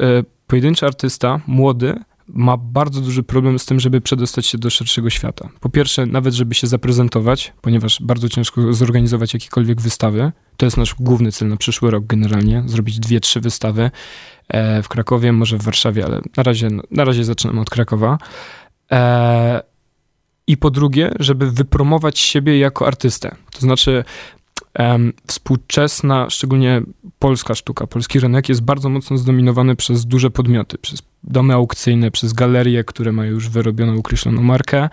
pojedynczy 0.47 0.87
artysta, 0.87 1.41
młody, 1.47 1.95
ma 2.29 2.57
bardzo 2.57 3.01
duży 3.01 3.23
problem 3.23 3.59
z 3.59 3.67
tym, 3.67 3.81
żeby 3.81 4.01
przedostać 4.01 4.47
się 4.47 4.59
do 4.59 4.71
szerszego 4.71 5.11
świata. 5.11 5.49
Po 5.61 5.69
pierwsze, 5.69 6.07
nawet 6.07 6.35
żeby 6.35 6.55
się 6.55 6.67
zaprezentować, 6.67 7.53
ponieważ 7.61 8.03
bardzo 8.03 8.29
ciężko 8.29 8.73
zorganizować 8.73 9.35
jakiekolwiek 9.35 9.81
wystawy. 9.81 10.33
To 10.57 10.67
jest 10.67 10.77
nasz 10.77 10.95
główny 10.95 11.33
cel 11.33 11.49
na 11.49 11.57
przyszły 11.57 11.91
rok 11.91 12.07
generalnie, 12.07 12.63
zrobić 12.67 13.01
dwie, 13.01 13.21
trzy 13.21 13.41
wystawy 13.41 13.91
e, 14.49 14.83
w 14.83 14.89
Krakowie, 14.89 15.33
może 15.33 15.59
w 15.59 15.63
Warszawie, 15.63 16.05
ale 16.05 16.21
na 16.37 16.43
razie, 16.43 16.69
na 16.91 17.05
razie 17.05 17.25
zaczynamy 17.25 17.61
od 17.61 17.71
Krakowa. 17.71 18.19
I 20.49 20.57
po 20.57 20.71
drugie, 20.71 21.11
żeby 21.21 21.51
wypromować 21.51 22.19
siebie 22.19 22.59
jako 22.59 22.87
artystę. 22.87 23.37
To 23.53 23.61
znaczy, 23.61 24.05
współczesna, 25.27 26.31
szczególnie 26.31 26.83
polska 27.19 27.55
sztuka, 27.55 27.87
polski 27.87 28.21
rynek 28.21 28.49
jest 28.49 28.63
bardzo 28.63 28.89
mocno 28.89 29.19
zdominowany 29.19 29.77
przez 29.77 30.07
duże 30.07 30.31
podmioty, 30.31 30.79
przez 30.79 31.03
domy 31.25 31.55
aukcyjne, 31.55 32.11
przez 32.11 32.33
galerie, 32.33 32.85
które 32.85 33.13
mają 33.13 33.31
już 33.31 33.49
wyrobioną, 33.49 33.99
określoną 33.99 34.43
markę, 34.43 34.89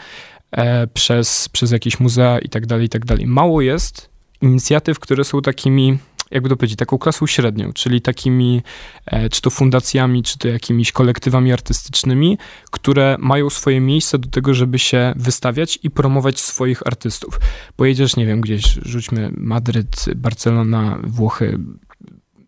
e, 0.51 0.87
przez, 0.87 1.49
przez 1.49 1.71
jakieś 1.71 1.99
muzea 1.99 2.39
i 2.39 2.49
tak 2.49 2.65
dalej, 2.65 2.85
i 2.85 2.89
tak 2.89 3.05
dalej. 3.05 3.27
Mało 3.27 3.61
jest 3.61 4.09
inicjatyw, 4.41 4.99
które 4.99 5.23
są 5.23 5.41
takimi 5.41 5.97
jakby 6.35 6.49
to 6.49 6.57
powiedzieć, 6.57 6.79
taką 6.79 6.97
klasą 6.97 7.27
średnią, 7.27 7.73
czyli 7.73 8.01
takimi, 8.01 8.61
e, 9.05 9.29
czy 9.29 9.41
to 9.41 9.49
fundacjami, 9.49 10.23
czy 10.23 10.37
to 10.37 10.47
jakimiś 10.47 10.91
kolektywami 10.91 11.53
artystycznymi, 11.53 12.37
które 12.71 13.17
mają 13.19 13.49
swoje 13.49 13.81
miejsce 13.81 14.19
do 14.19 14.29
tego, 14.29 14.53
żeby 14.53 14.79
się 14.79 15.13
wystawiać 15.15 15.79
i 15.83 15.91
promować 15.91 16.39
swoich 16.39 16.87
artystów. 16.87 17.39
Pojedziesz, 17.75 18.15
nie 18.15 18.25
wiem, 18.25 18.41
gdzieś, 18.41 18.79
rzućmy 18.81 19.31
Madryt, 19.37 20.05
Barcelona, 20.15 20.99
Włochy, 21.03 21.59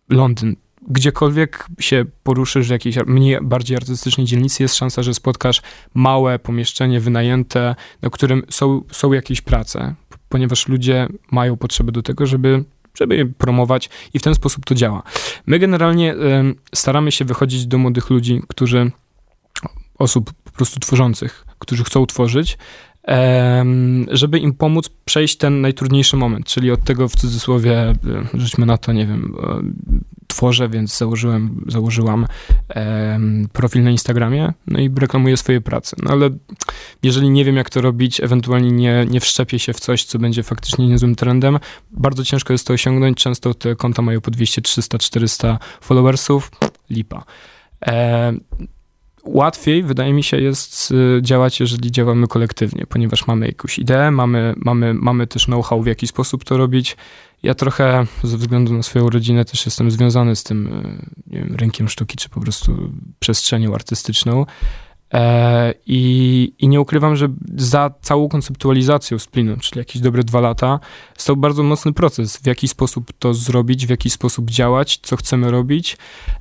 Londyn, 0.08 0.56
gdziekolwiek 0.88 1.66
się 1.80 2.04
poruszysz 2.22 2.68
w 2.68 2.70
jakiejś 2.70 2.96
mniej, 3.06 3.38
bardziej 3.42 3.76
artystycznej 3.76 4.26
dzielnicy, 4.26 4.62
jest 4.62 4.74
szansa, 4.74 5.02
że 5.02 5.14
spotkasz 5.14 5.62
małe 5.94 6.38
pomieszczenie 6.38 7.00
wynajęte, 7.00 7.74
na 8.02 8.10
którym 8.10 8.42
są, 8.50 8.82
są 8.92 9.12
jakieś 9.12 9.40
prace, 9.40 9.94
ponieważ 10.28 10.68
ludzie 10.68 11.08
mają 11.30 11.56
potrzebę 11.56 11.92
do 11.92 12.02
tego, 12.02 12.26
żeby 12.26 12.64
żeby 12.94 13.16
je 13.16 13.26
promować 13.26 13.90
i 14.14 14.18
w 14.18 14.22
ten 14.22 14.34
sposób 14.34 14.64
to 14.64 14.74
działa. 14.74 15.02
My 15.46 15.58
generalnie 15.58 16.14
staramy 16.74 17.12
się 17.12 17.24
wychodzić 17.24 17.66
do 17.66 17.78
młodych 17.78 18.10
ludzi, 18.10 18.42
którzy, 18.48 18.90
osób 19.98 20.32
po 20.44 20.50
prostu 20.50 20.80
tworzących, 20.80 21.46
którzy 21.58 21.84
chcą 21.84 22.06
tworzyć, 22.06 22.58
żeby 24.10 24.38
im 24.38 24.54
pomóc 24.54 24.90
przejść 25.04 25.36
ten 25.36 25.60
najtrudniejszy 25.60 26.16
moment, 26.16 26.46
czyli 26.46 26.70
od 26.70 26.84
tego 26.84 27.08
w 27.08 27.16
cudzysłowie, 27.16 27.78
e, 27.80 27.94
rzućmy 28.34 28.66
na 28.66 28.78
to, 28.78 28.92
nie 28.92 29.06
wiem, 29.06 29.34
e, 29.42 29.62
tworzę, 30.26 30.68
więc 30.68 30.98
założyłem, 30.98 31.64
założyłam 31.68 32.26
profil 33.52 33.82
na 33.82 33.90
Instagramie, 33.90 34.52
no 34.66 34.80
i 34.80 34.90
reklamuję 34.96 35.36
swoje 35.36 35.60
prace. 35.60 35.96
No 36.02 36.10
ale 36.10 36.30
jeżeli 37.02 37.30
nie 37.30 37.44
wiem, 37.44 37.56
jak 37.56 37.70
to 37.70 37.80
robić, 37.80 38.20
ewentualnie 38.20 38.70
nie, 38.70 39.06
nie 39.10 39.20
wszczepię 39.20 39.58
się 39.58 39.72
w 39.72 39.80
coś, 39.80 40.04
co 40.04 40.18
będzie 40.18 40.42
faktycznie 40.42 40.88
niezłym 40.88 41.14
trendem, 41.14 41.58
bardzo 41.90 42.24
ciężko 42.24 42.52
jest 42.52 42.66
to 42.66 42.72
osiągnąć. 42.72 43.16
Często 43.16 43.54
te 43.54 43.76
konta 43.76 44.02
mają 44.02 44.20
po 44.20 44.30
200, 44.30 44.62
300, 44.62 44.98
400 44.98 45.58
followersów, 45.80 46.50
lipa. 46.90 47.24
Łatwiej, 49.32 49.82
wydaje 49.82 50.12
mi 50.12 50.22
się, 50.22 50.40
jest 50.40 50.90
y, 50.90 51.22
działać, 51.22 51.60
jeżeli 51.60 51.90
działamy 51.90 52.28
kolektywnie, 52.28 52.86
ponieważ 52.86 53.26
mamy 53.26 53.46
jakąś 53.46 53.78
ideę, 53.78 54.10
mamy, 54.10 54.54
mamy, 54.56 54.94
mamy 54.94 55.26
też 55.26 55.44
know-how, 55.44 55.82
w 55.82 55.86
jaki 55.86 56.06
sposób 56.06 56.44
to 56.44 56.56
robić. 56.56 56.96
Ja 57.42 57.54
trochę 57.54 58.06
ze 58.22 58.36
względu 58.36 58.72
na 58.72 58.82
swoją 58.82 59.10
rodzinę 59.10 59.44
też 59.44 59.66
jestem 59.66 59.90
związany 59.90 60.36
z 60.36 60.42
tym 60.42 60.66
y, 60.66 61.06
wiem, 61.26 61.56
rynkiem 61.56 61.88
sztuki, 61.88 62.16
czy 62.16 62.28
po 62.28 62.40
prostu 62.40 62.92
przestrzenią 63.18 63.74
artystyczną. 63.74 64.46
E, 65.14 65.74
I, 65.86 66.52
I 66.58 66.68
nie 66.68 66.80
ukrywam, 66.80 67.16
że 67.16 67.28
za 67.56 67.90
całą 68.00 68.28
konceptualizacją 68.28 69.18
splinu, 69.18 69.56
czyli 69.56 69.78
jakieś 69.78 70.02
dobre 70.02 70.24
dwa 70.24 70.40
lata, 70.40 70.80
stał 71.16 71.36
bardzo 71.36 71.62
mocny 71.62 71.92
proces, 71.92 72.36
w 72.36 72.46
jaki 72.46 72.68
sposób 72.68 73.12
to 73.18 73.34
zrobić, 73.34 73.86
w 73.86 73.90
jaki 73.90 74.10
sposób 74.10 74.50
działać, 74.50 74.98
co 75.02 75.16
chcemy 75.16 75.50
robić 75.50 75.96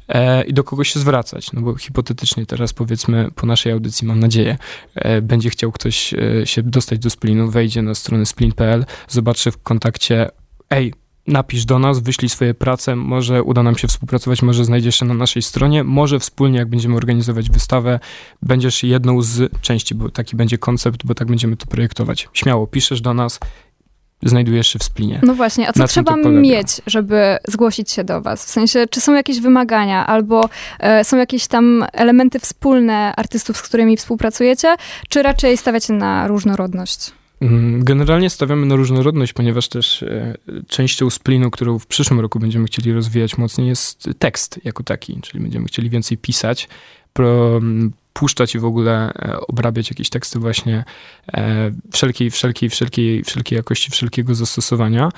e, 0.08 0.44
i 0.44 0.54
do 0.54 0.64
kogo 0.64 0.84
się 0.84 1.00
zwracać. 1.00 1.54
No 1.54 1.62
bo 1.62 1.76
hipotetycznie 1.76 2.46
teraz 2.46 2.74
powiedzmy 2.74 3.30
po 3.36 3.46
naszej 3.46 3.72
audycji, 3.72 4.08
mam 4.08 4.20
nadzieję, 4.20 4.58
e, 4.96 5.22
będzie 5.22 5.50
chciał 5.50 5.72
ktoś 5.72 6.14
się 6.46 6.64
dostać 6.64 7.00
do 7.00 7.10
splinu, 7.10 7.52
wejdzie 7.52 7.82
na 7.82 7.96
stronę 7.96 8.26
splin.pl, 8.26 8.86
zobaczy 9.08 9.52
w 9.52 9.64
kontakcie, 9.64 10.30
ej, 10.70 10.94
napisz 11.28 11.66
do 11.66 11.80
nas, 11.80 12.00
wyślij 12.00 12.30
swoje 12.30 12.54
prace, 12.54 12.96
może 12.96 13.44
uda 13.44 13.64
nam 13.64 13.78
się 13.78 13.88
współpracować, 13.88 14.42
może 14.42 14.66
znajdziesz 14.66 14.96
się 14.96 15.06
na 15.06 15.14
naszej 15.14 15.42
stronie, 15.42 15.84
może 15.84 16.20
wspólnie, 16.20 16.60
jak 16.60 16.70
będziemy 16.70 16.96
organizować 16.96 17.50
wystawę, 17.50 18.00
będziesz 18.42 18.84
jedną 18.84 19.22
z 19.22 19.62
części, 19.62 19.96
bo 19.96 20.10
taki 20.10 20.36
będzie 20.36 20.58
koncept, 20.58 21.06
bo 21.06 21.16
tak 21.16 21.28
będziemy 21.28 21.58
to 21.58 21.66
projektować. 21.66 22.30
Śmiało 22.34 22.68
piszesz 22.68 23.02
do 23.02 23.14
nas, 23.14 23.40
znajdujesz 24.24 24.68
się 24.68 24.80
w 24.80 24.84
splinie. 24.84 25.20
No 25.24 25.34
właśnie, 25.34 25.70
a 25.70 25.74
co 25.74 25.88
trzeba 25.88 26.16
mieć, 26.16 26.82
żeby 26.88 27.38
zgłosić 27.48 27.92
się 27.92 28.04
do 28.04 28.22
was? 28.22 28.46
W 28.46 28.50
sensie, 28.50 28.86
czy 28.90 29.02
są 29.02 29.14
jakieś 29.14 29.40
wymagania, 29.40 30.08
albo 30.08 30.50
e, 30.80 31.04
są 31.04 31.18
jakieś 31.18 31.48
tam 31.48 31.86
elementy 31.94 32.40
wspólne 32.40 33.14
artystów, 33.16 33.58
z 33.58 33.62
którymi 33.62 33.98
współpracujecie, 33.98 34.76
czy 35.10 35.24
raczej 35.24 35.58
stawiacie 35.58 35.94
na 35.94 36.28
różnorodność? 36.28 37.12
Mm, 37.42 37.84
generalnie 37.84 38.30
stawiamy 38.30 38.66
na 38.66 38.76
różnorodność, 38.76 39.34
ponieważ 39.34 39.68
też 39.68 40.04
e, 40.04 40.38
częścią 40.68 41.10
splinu, 41.10 41.52
którą 41.52 41.80
w 41.80 41.88
przyszłym 41.88 42.20
roku 42.20 42.40
będziemy 42.40 42.66
chcieli 42.66 42.94
rozwijać 42.94 43.38
mocniej, 43.38 43.68
jest 43.68 44.10
tekst 44.20 44.60
jako 44.64 44.84
taki, 44.84 45.22
czyli 45.22 45.44
będziemy 45.44 45.66
chcieli 45.68 45.90
więcej 45.90 46.18
pisać, 46.18 46.70
pro, 47.14 47.62
puszczać 48.14 48.56
i 48.56 48.60
w 48.60 48.66
ogóle 48.66 49.14
e, 49.14 49.40
obrabiać 49.40 49.90
jakieś 49.90 50.10
teksty 50.10 50.40
właśnie 50.40 50.84
e, 51.34 51.72
wszelkiej, 51.92 52.32
wszelkiej, 52.32 52.70
wszelkiej, 52.70 53.24
wszelkiej 53.24 53.58
jakości, 53.58 53.92
wszelkiego 53.92 54.36
zastosowania. 54.36 55.12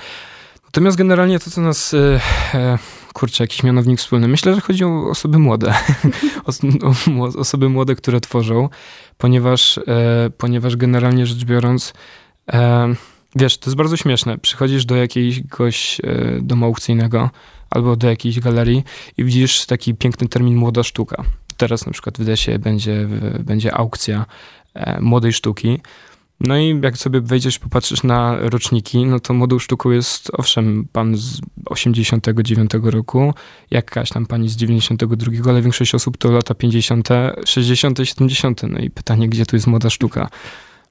Natomiast 0.64 0.96
generalnie 0.96 1.38
to, 1.38 1.50
co 1.50 1.60
nas, 1.60 1.94
kurczę, 3.12 3.44
jakiś 3.44 3.62
mianownik 3.62 3.98
wspólny, 3.98 4.28
myślę, 4.28 4.54
że 4.54 4.60
chodzi 4.60 4.84
o 4.84 5.10
osoby 5.10 5.38
młode. 5.38 5.74
o, 6.46 7.38
osoby 7.38 7.68
młode, 7.68 7.94
które 7.94 8.20
tworzą, 8.20 8.68
ponieważ, 9.18 9.78
e, 9.78 10.30
ponieważ 10.38 10.76
generalnie 10.76 11.26
rzecz 11.26 11.44
biorąc, 11.44 11.92
e, 12.52 12.94
wiesz, 13.36 13.58
to 13.58 13.70
jest 13.70 13.76
bardzo 13.76 13.96
śmieszne. 13.96 14.38
Przychodzisz 14.38 14.84
do 14.84 14.96
jakiegoś 14.96 16.00
e, 16.00 16.40
domu 16.40 16.66
aukcyjnego 16.66 17.30
albo 17.70 17.96
do 17.96 18.08
jakiejś 18.08 18.40
galerii 18.40 18.84
i 19.16 19.24
widzisz 19.24 19.66
taki 19.66 19.94
piękny 19.94 20.28
termin 20.28 20.56
młoda 20.56 20.82
sztuka. 20.82 21.24
Teraz 21.56 21.86
na 21.86 21.92
przykład 21.92 22.18
w 22.18 22.24
Desie 22.24 22.58
będzie, 22.58 23.08
będzie 23.40 23.74
aukcja 23.74 24.26
młodej 25.00 25.32
sztuki. 25.32 25.80
No 26.40 26.58
i 26.58 26.80
jak 26.82 26.98
sobie 26.98 27.20
wejdziesz, 27.20 27.58
popatrzysz 27.58 28.02
na 28.02 28.36
roczniki, 28.40 29.06
no 29.06 29.20
to 29.20 29.34
młodą 29.34 29.58
sztuką 29.58 29.90
jest, 29.90 30.30
owszem, 30.32 30.88
pan 30.92 31.16
z 31.16 31.40
89 31.66 32.70
roku, 32.82 33.34
jakaś 33.70 34.10
tam 34.10 34.26
pani 34.26 34.48
z 34.48 34.56
92, 34.56 35.50
ale 35.50 35.62
większość 35.62 35.94
osób 35.94 36.16
to 36.16 36.30
lata 36.30 36.54
50., 36.54 37.08
60., 37.44 37.98
70. 38.04 38.62
No 38.62 38.78
i 38.78 38.90
pytanie, 38.90 39.28
gdzie 39.28 39.46
tu 39.46 39.56
jest 39.56 39.66
młoda 39.66 39.90
sztuka? 39.90 40.28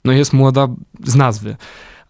No 0.05 0.11
jest 0.11 0.33
młoda 0.33 0.67
z 1.03 1.15
nazwy. 1.15 1.55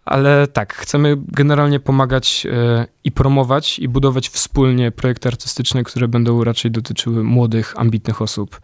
Ale 0.04 0.46
tak, 0.46 0.74
chcemy 0.74 1.16
generalnie 1.28 1.80
pomagać 1.80 2.46
e, 2.46 2.86
i 3.04 3.12
promować 3.12 3.78
i 3.78 3.88
budować 3.88 4.28
wspólnie 4.28 4.90
projekty 4.90 5.28
artystyczne, 5.28 5.84
które 5.84 6.08
będą 6.08 6.44
raczej 6.44 6.70
dotyczyły 6.70 7.24
młodych, 7.24 7.74
ambitnych 7.76 8.22
osób, 8.22 8.60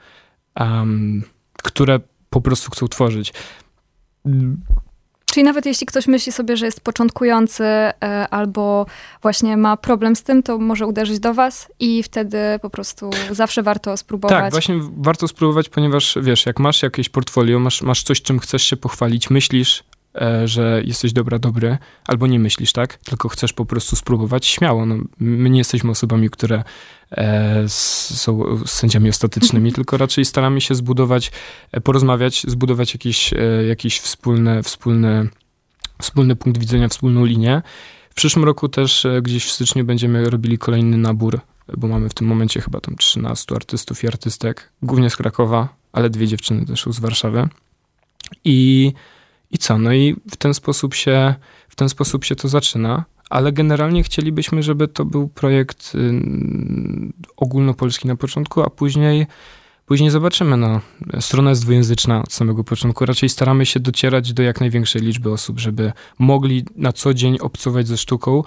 um, 0.61 1.23
które 1.63 2.01
po 2.31 2.41
prostu 2.41 2.71
chcą 2.71 2.89
tworzyć. 2.89 3.33
Czyli 5.37 5.45
nawet 5.45 5.67
jeśli 5.67 5.87
ktoś 5.87 6.07
myśli 6.07 6.33
sobie, 6.33 6.57
że 6.57 6.67
jest 6.67 6.81
początkujący 6.81 7.65
e, 7.65 7.93
albo 8.31 8.87
właśnie 9.23 9.57
ma 9.57 9.77
problem 9.77 10.17
z 10.17 10.23
tym, 10.23 10.43
to 10.43 10.59
może 10.59 10.87
uderzyć 10.87 11.19
do 11.19 11.35
was 11.35 11.69
i 11.81 12.03
wtedy 12.03 12.39
po 12.63 12.71
prostu 12.71 13.11
zawsze 13.31 13.63
warto 13.63 13.97
spróbować. 13.97 14.39
Tak, 14.39 14.51
właśnie 14.53 14.75
warto 14.97 15.29
spróbować, 15.29 15.69
ponieważ 15.69 16.19
wiesz, 16.23 16.47
jak 16.47 16.59
masz 16.59 16.83
jakieś 16.83 17.09
portfolio, 17.09 17.59
masz, 17.59 17.83
masz 17.83 18.03
coś, 18.03 18.23
czym 18.23 18.39
chcesz 18.39 18.63
się 18.63 18.77
pochwalić, 18.77 19.31
myślisz, 19.31 19.85
że 20.45 20.83
jesteś 20.85 21.13
dobra, 21.13 21.39
dobry, 21.39 21.79
albo 22.07 22.27
nie 22.27 22.39
myślisz 22.39 22.73
tak, 22.73 22.97
tylko 22.97 23.29
chcesz 23.29 23.53
po 23.53 23.67
prostu 23.67 23.97
spróbować 23.97 24.47
śmiało. 24.47 24.87
No, 24.87 24.97
my 25.21 25.51
nie 25.51 25.59
jesteśmy 25.59 25.91
osobami, 25.91 26.31
które 26.31 26.65
e, 27.11 27.65
są 27.69 28.43
sędziami 28.67 29.09
ostatecznymi, 29.09 29.73
tylko 29.77 29.97
raczej 29.97 30.25
staramy 30.25 30.61
się 30.61 30.75
zbudować, 30.75 31.33
e, 31.73 31.81
porozmawiać, 31.81 32.43
zbudować 32.49 32.95
jakiś, 32.95 33.33
e, 33.33 33.39
jakiś 33.69 33.99
wspólny, 33.99 34.63
wspólny, 34.63 35.29
wspólny 36.03 36.37
punkt 36.37 36.61
widzenia, 36.61 36.89
wspólną 36.89 37.25
linię. 37.25 37.63
W 38.11 38.15
przyszłym 38.15 38.45
roku 38.45 38.69
też 38.69 39.05
e, 39.07 39.23
gdzieś 39.23 39.45
w 39.45 39.53
styczniu 39.53 39.85
będziemy 39.85 40.31
robili 40.31 40.59
kolejny 40.59 40.97
nabór 40.97 41.41
bo 41.77 41.89
mamy 41.89 42.09
w 42.09 42.15
tym 42.15 42.27
momencie 42.27 42.61
chyba 42.61 42.81
tam 42.81 42.97
13 42.97 43.55
artystów 43.55 44.05
i 44.05 44.07
artystek, 44.07 44.73
głównie 44.83 45.11
z 45.11 45.17
Krakowa, 45.17 45.69
ale 45.93 46.11
dwie 46.11 46.27
dziewczyny 46.29 46.67
też 46.67 46.85
z 46.91 47.01
Warszawy. 47.01 47.49
I, 48.45 48.93
I 49.51 49.59
co? 49.59 49.79
No 49.79 49.93
i 49.93 50.17
w 50.31 50.37
ten 50.37 50.55
sposób 50.55 50.95
się, 50.95 51.35
w 51.69 51.77
ten 51.77 51.89
sposób 51.89 52.25
się 52.25 52.37
to 52.37 52.49
zaczyna, 52.49 53.05
ale 53.31 53.53
generalnie 53.53 54.03
chcielibyśmy, 54.03 54.63
żeby 54.63 54.89
to 54.89 55.05
był 55.05 55.29
projekt 55.29 55.93
ogólnopolski 57.37 58.09
na 58.09 58.17
początku, 58.17 58.63
a 58.63 58.71
później 58.71 59.27
Później 59.87 60.11
zobaczymy. 60.11 60.57
No, 60.57 60.81
strona 61.21 61.51
jest 61.51 61.63
dwujęzyczna 61.63 62.23
od 62.23 62.33
samego 62.33 62.65
początku. 62.65 63.07
Raczej 63.07 63.29
staramy 63.29 63.67
się 63.67 63.81
docierać 63.81 64.33
do 64.33 64.43
jak 64.43 64.61
największej 64.61 65.03
liczby 65.03 65.33
osób, 65.33 65.59
żeby 65.59 65.93
mogli 66.19 66.65
na 66.77 66.93
co 66.93 67.15
dzień 67.15 67.39
obcować 67.41 67.89
ze 67.89 67.97
sztuką, 67.97 68.43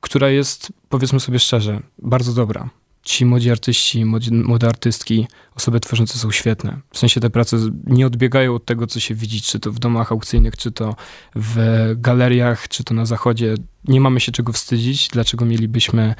która 0.00 0.28
jest, 0.28 0.72
powiedzmy 0.88 1.20
sobie 1.20 1.38
szczerze, 1.38 1.80
bardzo 1.98 2.32
dobra. 2.32 2.70
Ci 3.02 3.26
młodzi 3.26 3.50
artyści, 3.50 4.04
młodzi, 4.04 4.32
młode 4.32 4.68
artystki, 4.68 5.26
osoby 5.54 5.80
tworzące 5.80 6.18
są 6.18 6.30
świetne. 6.30 6.80
W 6.92 6.98
sensie 6.98 7.20
te 7.20 7.30
prace 7.30 7.56
nie 7.86 8.06
odbiegają 8.06 8.54
od 8.54 8.64
tego, 8.64 8.86
co 8.86 9.00
się 9.00 9.14
widzi, 9.14 9.42
czy 9.42 9.60
to 9.60 9.72
w 9.72 9.78
domach 9.78 10.12
aukcyjnych, 10.12 10.56
czy 10.56 10.72
to 10.72 10.96
w 11.34 11.92
galeriach, 11.96 12.68
czy 12.68 12.84
to 12.84 12.94
na 12.94 13.06
zachodzie. 13.06 13.54
Nie 13.84 14.00
mamy 14.00 14.20
się 14.20 14.32
czego 14.32 14.52
wstydzić. 14.52 15.08
Dlaczego 15.08 15.44
mielibyśmy 15.44 16.14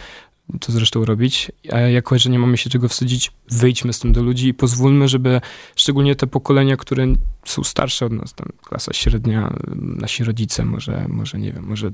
to 0.60 0.72
zresztą 0.72 1.04
robić. 1.04 1.52
A 1.72 1.78
jako, 1.78 2.18
że 2.18 2.30
nie 2.30 2.38
mamy 2.38 2.56
się 2.56 2.70
czego 2.70 2.88
wstydzić, 2.88 3.32
wyjdźmy 3.50 3.92
z 3.92 3.98
tym 3.98 4.12
do 4.12 4.22
ludzi 4.22 4.48
i 4.48 4.54
pozwólmy, 4.54 5.08
żeby 5.08 5.40
szczególnie 5.76 6.16
te 6.16 6.26
pokolenia, 6.26 6.76
które 6.76 7.06
są 7.44 7.64
starsze 7.64 8.06
od 8.06 8.12
nas, 8.12 8.34
tam 8.34 8.48
klasa 8.64 8.92
średnia, 8.92 9.54
nasi 9.76 10.24
rodzice, 10.24 10.64
może, 10.64 11.06
może 11.08 11.38
nie 11.38 11.52
wiem, 11.52 11.64
może 11.64 11.92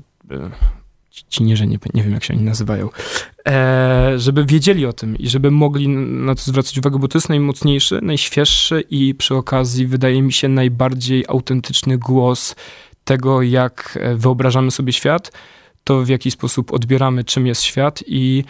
e, 1.21 1.29
ci 1.29 1.43
nie, 1.43 1.55
nie, 1.93 2.03
wiem 2.03 2.13
jak 2.13 2.23
się 2.23 2.33
oni 2.33 2.43
nazywają, 2.43 2.89
e, 3.47 4.13
żeby 4.17 4.45
wiedzieli 4.45 4.85
o 4.85 4.93
tym 4.93 5.17
i 5.17 5.29
żeby 5.29 5.51
mogli 5.51 5.87
na 5.89 6.35
to 6.35 6.41
zwracać 6.41 6.77
uwagę, 6.77 6.99
bo 6.99 7.07
to 7.07 7.17
jest 7.17 7.29
najmocniejszy, 7.29 7.99
najświeższy 8.01 8.83
i 8.89 9.15
przy 9.15 9.35
okazji 9.35 9.87
wydaje 9.87 10.21
mi 10.21 10.33
się 10.33 10.47
najbardziej 10.47 11.25
autentyczny 11.27 11.97
głos 11.97 12.55
tego, 13.03 13.41
jak 13.41 13.99
e, 14.01 14.15
wyobrażamy 14.15 14.71
sobie 14.71 14.93
świat, 14.93 15.31
to 15.83 16.01
w 16.01 16.09
jaki 16.09 16.31
sposób 16.31 16.73
odbieramy, 16.73 17.23
czym 17.23 17.47
jest 17.47 17.61
świat 17.61 18.03
i 18.07 18.43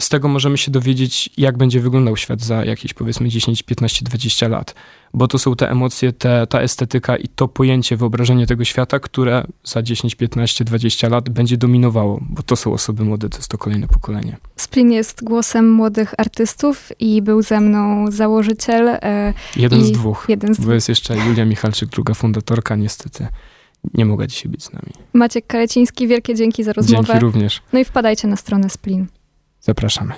z 0.00 0.08
tego 0.08 0.28
możemy 0.28 0.58
się 0.58 0.70
dowiedzieć, 0.70 1.30
jak 1.36 1.58
będzie 1.58 1.80
wyglądał 1.80 2.16
świat 2.16 2.40
za 2.40 2.64
jakieś 2.64 2.94
powiedzmy 2.94 3.28
10, 3.28 3.62
15, 3.62 4.04
20 4.04 4.48
lat 4.48 4.74
bo 5.14 5.28
to 5.28 5.38
są 5.38 5.56
te 5.56 5.70
emocje, 5.70 6.12
te, 6.12 6.46
ta 6.46 6.60
estetyka 6.60 7.16
i 7.16 7.28
to 7.28 7.48
pojęcie, 7.48 7.96
wyobrażenie 7.96 8.46
tego 8.46 8.64
świata, 8.64 8.98
które 8.98 9.46
za 9.64 9.82
10, 9.82 10.14
15, 10.14 10.64
20 10.64 11.08
lat 11.08 11.28
będzie 11.28 11.56
dominowało, 11.56 12.20
bo 12.30 12.42
to 12.42 12.56
są 12.56 12.72
osoby 12.72 13.04
młode, 13.04 13.28
to 13.28 13.36
jest 13.36 13.48
to 13.48 13.58
kolejne 13.58 13.88
pokolenie. 13.88 14.36
Splin 14.56 14.92
jest 14.92 15.24
głosem 15.24 15.72
młodych 15.72 16.14
artystów 16.18 16.92
i 16.98 17.22
był 17.22 17.42
ze 17.42 17.60
mną 17.60 18.10
założyciel. 18.10 18.88
E, 18.88 19.34
jeden 19.56 19.84
z 19.84 19.92
dwóch, 19.92 20.26
jeden 20.28 20.54
z 20.54 20.60
bo 20.60 20.72
jest 20.72 20.88
jeszcze 20.88 21.16
Julia 21.16 21.44
Michalczyk, 21.44 21.88
druga 21.88 22.14
fundatorka, 22.14 22.76
niestety 22.76 23.26
nie 23.94 24.04
mogła 24.04 24.26
dzisiaj 24.26 24.52
być 24.52 24.64
z 24.64 24.72
nami. 24.72 24.92
Maciek 25.12 25.46
Kaleciński, 25.46 26.08
wielkie 26.08 26.34
dzięki 26.34 26.64
za 26.64 26.72
rozmowę. 26.72 27.06
Dzięki 27.06 27.20
również. 27.20 27.62
No 27.72 27.78
i 27.78 27.84
wpadajcie 27.84 28.28
na 28.28 28.36
stronę 28.36 28.70
Splin. 28.70 29.06
Zapraszamy. 29.62 30.14